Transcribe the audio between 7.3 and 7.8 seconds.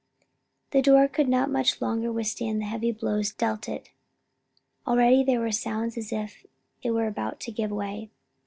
to give